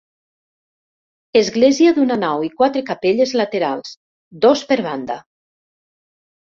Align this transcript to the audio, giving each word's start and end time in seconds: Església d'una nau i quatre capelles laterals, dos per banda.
Església 1.41 1.93
d'una 1.99 2.17
nau 2.23 2.47
i 2.47 2.51
quatre 2.63 2.85
capelles 2.89 3.37
laterals, 3.43 3.95
dos 4.47 4.69
per 4.73 4.81
banda. 4.91 5.25